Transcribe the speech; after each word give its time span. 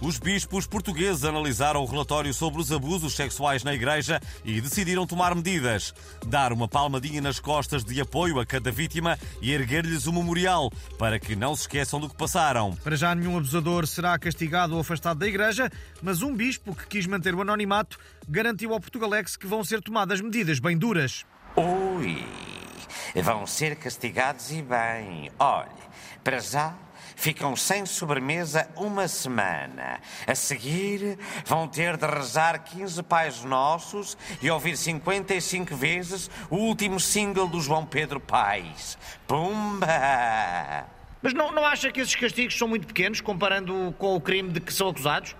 Os 0.00 0.18
bispos 0.18 0.66
portugueses 0.66 1.24
analisaram 1.24 1.82
o 1.82 1.84
relatório 1.84 2.32
sobre 2.32 2.58
os 2.58 2.72
abusos 2.72 3.14
sexuais 3.14 3.62
na 3.62 3.74
Igreja 3.74 4.18
e 4.42 4.58
decidiram 4.58 5.06
tomar 5.06 5.34
medidas. 5.34 5.92
Dar 6.26 6.54
uma 6.54 6.66
palmadinha 6.66 7.20
nas 7.20 7.38
costas 7.38 7.84
de 7.84 8.00
apoio 8.00 8.40
a 8.40 8.46
cada 8.46 8.70
vítima 8.70 9.18
e 9.42 9.52
erguer-lhes 9.52 10.06
um 10.06 10.12
memorial 10.12 10.70
para 10.98 11.18
que 11.18 11.36
não 11.36 11.54
se 11.54 11.62
esqueçam 11.62 12.00
do 12.00 12.08
que 12.08 12.16
passaram. 12.16 12.74
Para 12.82 12.96
já, 12.96 13.14
nenhum 13.14 13.36
abusador 13.36 13.86
será 13.86 14.18
castigado 14.18 14.74
ou 14.74 14.80
afastado 14.80 15.18
da 15.18 15.26
Igreja, 15.26 15.70
mas 16.00 16.22
um 16.22 16.34
bispo 16.34 16.74
que 16.74 16.86
quis 16.86 17.06
manter 17.06 17.34
o 17.34 17.42
anonimato 17.42 17.98
garantiu 18.26 18.72
ao 18.72 18.80
Portugalex 18.80 19.36
que 19.36 19.46
vão 19.46 19.62
ser 19.62 19.82
tomadas 19.82 20.22
medidas 20.22 20.58
bem 20.58 20.78
duras. 20.78 21.26
Ui, 21.56 22.24
vão 23.22 23.46
ser 23.46 23.76
castigados 23.76 24.50
e 24.50 24.62
bem. 24.62 25.30
Olhe, 25.38 25.68
para 26.24 26.38
já 26.38 26.74
ficam 27.20 27.54
sem 27.54 27.84
sobremesa 27.84 28.66
uma 28.74 29.06
semana. 29.06 30.00
A 30.26 30.34
seguir, 30.34 31.18
vão 31.44 31.68
ter 31.68 31.98
de 31.98 32.06
rezar 32.06 32.58
15 32.64 33.02
Pais 33.02 33.44
Nossos 33.44 34.16
e 34.40 34.50
ouvir 34.50 34.74
55 34.74 35.76
vezes 35.76 36.30
o 36.48 36.56
último 36.56 36.98
single 36.98 37.46
do 37.46 37.60
João 37.60 37.84
Pedro 37.84 38.18
Paes. 38.18 38.96
Pumba! 39.26 40.86
Mas 41.20 41.34
não, 41.34 41.52
não 41.52 41.66
acha 41.66 41.92
que 41.92 42.00
esses 42.00 42.14
castigos 42.14 42.56
são 42.56 42.66
muito 42.66 42.86
pequenos 42.86 43.20
comparando 43.20 43.94
com 43.98 44.16
o 44.16 44.20
crime 44.20 44.50
de 44.50 44.60
que 44.60 44.72
são 44.72 44.88
acusados? 44.88 45.36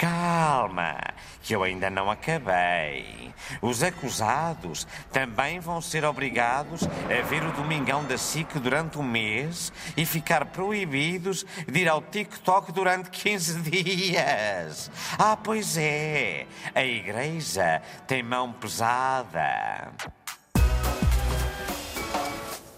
Calma, 0.00 0.96
que 1.42 1.54
eu 1.54 1.62
ainda 1.62 1.90
não 1.90 2.10
acabei. 2.10 3.34
Os 3.60 3.82
acusados 3.82 4.86
também 5.12 5.60
vão 5.60 5.78
ser 5.82 6.06
obrigados 6.06 6.84
a 6.84 7.22
ver 7.28 7.42
o 7.42 7.52
Domingão 7.52 8.02
da 8.06 8.16
SIC 8.16 8.58
durante 8.60 8.98
um 8.98 9.02
mês 9.02 9.70
e 9.98 10.06
ficar 10.06 10.46
proibidos 10.46 11.44
de 11.70 11.80
ir 11.80 11.86
ao 11.86 12.00
TikTok 12.00 12.72
durante 12.72 13.10
15 13.10 13.60
dias. 13.70 14.90
Ah, 15.18 15.36
pois 15.36 15.76
é, 15.76 16.46
a 16.74 16.82
igreja 16.82 17.82
tem 18.06 18.22
mão 18.22 18.54
pesada. 18.54 19.92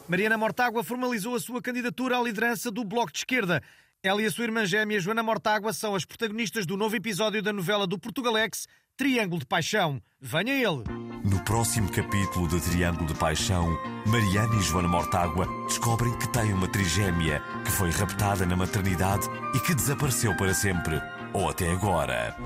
Mariana 0.09 0.37
Mortágua 0.37 0.83
formalizou 0.83 1.37
a 1.37 1.41
sua 1.41 1.63
candidatura 1.63 2.19
à 2.19 2.21
liderança 2.21 2.69
do 2.69 2.83
Bloco 2.83 3.13
de 3.13 3.19
Esquerda. 3.19 3.63
Ela 4.05 4.21
e 4.21 4.27
a 4.27 4.31
sua 4.33 4.43
irmã 4.43 4.67
gêmea 4.67 4.99
Joana 4.99 5.23
Mortágua 5.23 5.73
são 5.73 5.95
as 5.95 6.05
protagonistas 6.05 6.67
do 6.67 6.77
novo 6.77 6.97
episódio 6.97 7.41
da 7.41 7.53
novela 7.53 7.87
do 7.87 7.97
Portugalex, 7.97 8.67
Triângulo 8.97 9.39
de 9.39 9.47
Paixão. 9.47 10.03
Venha 10.21 10.53
ele! 10.53 10.83
No 11.25 11.39
próximo 11.45 11.89
capítulo 11.89 12.49
de 12.49 12.61
Triângulo 12.61 13.07
de 13.07 13.15
Paixão, 13.15 13.79
Mariana 14.05 14.57
e 14.57 14.61
Joana 14.61 14.89
Mortágua 14.89 15.47
descobrem 15.69 16.19
que 16.19 16.27
têm 16.33 16.53
uma 16.53 16.67
trigêmea 16.67 17.41
que 17.65 17.71
foi 17.71 17.91
raptada 17.91 18.45
na 18.45 18.57
maternidade 18.57 19.29
e 19.55 19.61
que 19.61 19.73
desapareceu 19.73 20.37
para 20.37 20.53
sempre. 20.53 21.01
Ou 21.33 21.49
até 21.49 21.71
agora. 21.71 22.37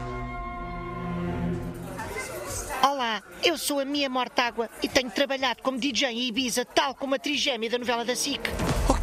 Olá, 2.83 3.23
eu 3.43 3.57
sou 3.57 3.81
a 3.81 3.85
Mia 3.87 4.11
Mortágua 4.11 4.69
e 4.83 4.89
tenho 4.91 5.11
trabalhado 5.11 5.63
como 5.63 5.79
DJ 5.79 6.11
em 6.11 6.29
Ibiza, 6.29 6.67
tal 6.67 6.95
como 6.95 7.15
a 7.15 7.19
trigêmea 7.19 7.71
da 7.71 7.79
novela 7.79 8.05
da 8.05 8.15
SIC. 8.15 8.43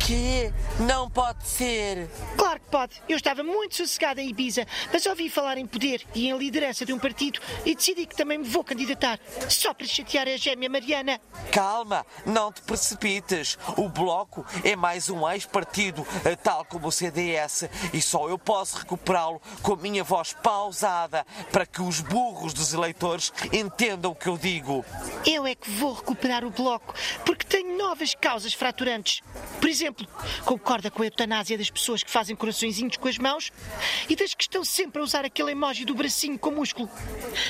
O 0.04 0.06
quê? 0.06 0.52
Não 0.82 1.09
pode 1.09 1.48
ser. 1.48 2.09
Claro 2.36 2.59
que 2.59 2.70
pode. 2.70 3.02
Eu 3.08 3.16
estava 3.16 3.42
muito 3.42 3.76
sossegada 3.76 4.22
em 4.22 4.32
Ibiza, 4.32 4.68
mas 4.92 5.06
ouvi 5.06 5.30
falar 5.30 5.58
em 5.58 5.66
poder 5.66 6.06
e 6.14 6.28
em 6.28 6.38
liderança 6.38 6.86
de 6.86 6.92
um 6.92 7.00
partido 7.00 7.40
e 7.66 7.73
decidi 7.73 8.06
que 8.06 8.14
também 8.14 8.38
me 8.38 8.44
vou 8.44 8.66
candidatar. 8.66 9.18
Só 9.48 9.74
para 9.74 9.88
chatear 9.88 10.28
a 10.28 10.36
gêmea 10.36 10.70
Mariana. 10.70 11.22
Calma, 11.54 12.06
não 12.26 12.52
te 12.52 12.62
precipites. 12.64 13.58
O 13.78 13.88
Bloco 13.88 14.46
é 14.66 14.76
mais 14.76 15.09
um 15.09 15.25
ex-partido, 15.30 16.06
eh, 16.25 16.35
tal 16.35 16.66
como 16.66 16.88
o 16.88 16.91
CDS, 16.91 17.70
e 17.94 18.02
só 18.02 18.28
eu 18.28 18.38
posso 18.38 18.80
recuperá-lo 18.80 19.41
com 19.62 19.72
a 19.72 19.78
minha 19.78 20.03
voz 20.03 20.34
pausada 20.34 21.25
para 21.50 21.66
que 21.66 21.81
os 21.81 22.02
burros 22.02 22.53
dos 22.53 22.74
eleitores 22.74 23.31
entendam 23.53 24.12
o 24.12 24.16
que 24.16 24.28
eu 24.28 24.38
digo. 24.38 24.84
Eu 25.25 25.46
é 25.47 25.56
que 25.56 25.72
vou 25.72 25.94
recuperar 25.94 26.44
o 26.44 26.50
bloco, 26.50 26.94
porque 27.25 27.46
tenho 27.46 27.78
novas 27.78 28.14
causas 28.14 28.53
fraturantes. 28.53 29.22
Por 29.62 29.70
exemplo, 29.70 29.93
concorda 30.46 30.90
com 30.90 31.02
a 31.02 31.06
eutanásia 31.06 31.58
das 31.58 31.70
pessoas 31.70 32.04
que 32.04 32.12
fazem 32.12 32.36
coraçõezinhos 32.36 32.98
com 32.98 33.08
as 33.08 33.18
mãos 33.18 33.52
e 34.09 34.16
das 34.16 34.34
que 34.34 34.44
estão 34.44 34.64
sempre 34.64 35.02
a 35.02 35.04
usar 35.04 35.26
aquele 35.26 35.52
emoji 35.52 35.86
do 35.86 35.96
bracinho 35.96 36.38
com 36.38 36.52
músculo. 36.52 36.90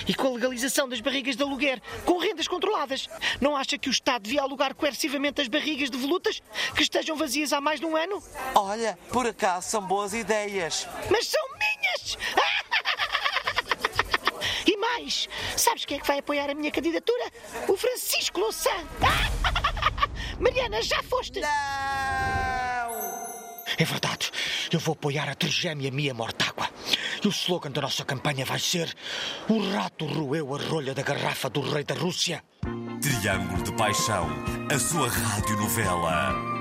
E 0.07 0.13
com 0.13 0.27
a 0.27 0.31
legalização 0.31 0.87
das 0.87 1.01
barrigas 1.01 1.35
de 1.35 1.43
aluguer, 1.43 1.81
com 2.05 2.17
rendas 2.17 2.47
controladas. 2.47 3.07
Não 3.39 3.55
acha 3.55 3.77
que 3.77 3.89
o 3.89 3.91
Estado 3.91 4.23
devia 4.23 4.41
alugar 4.41 4.75
coercivamente 4.75 5.41
as 5.41 5.47
barrigas 5.47 5.89
de 5.89 5.97
volutas 5.97 6.41
que 6.75 6.83
estejam 6.83 7.15
vazias 7.15 7.53
há 7.53 7.61
mais 7.61 7.79
de 7.79 7.85
um 7.85 7.95
ano? 7.95 8.21
Olha, 8.55 8.97
por 9.11 9.25
acaso 9.25 9.69
são 9.69 9.81
boas 9.81 10.13
ideias. 10.13 10.87
Mas 11.09 11.27
são 11.27 11.41
minhas! 11.53 12.17
E 14.65 14.77
mais, 14.77 15.27
sabes 15.57 15.83
quem 15.85 15.97
é 15.97 15.99
que 15.99 16.07
vai 16.07 16.19
apoiar 16.19 16.49
a 16.49 16.53
minha 16.53 16.71
candidatura? 16.71 17.31
O 17.67 17.75
Francisco 17.75 18.39
Louçã! 18.39 18.71
Mariana, 20.39 20.81
já 20.81 21.01
foste? 21.03 21.39
Não! 21.39 21.49
É 23.77 23.85
verdade, 23.85 24.31
eu 24.71 24.79
vou 24.79 24.93
apoiar 24.93 25.29
a 25.29 25.35
trigêmea 25.35 25.91
Mia 25.91 26.13
Mortágua. 26.13 26.69
E 27.23 27.27
o 27.27 27.31
slogan 27.31 27.71
da 27.71 27.81
nossa 27.81 28.05
campanha 28.05 28.45
vai 28.45 28.59
ser: 28.59 28.93
O 29.49 29.71
rato 29.71 30.05
roeu 30.05 30.53
a 30.55 30.59
rolha 30.59 30.93
da 30.93 31.01
garrafa 31.01 31.49
do 31.49 31.61
rei 31.61 31.83
da 31.83 31.95
Rússia. 31.95 32.43
Triângulo 33.01 33.63
de 33.63 33.71
Paixão, 33.73 34.27
a 34.73 34.77
sua 34.77 35.09
radionovela. 35.09 36.52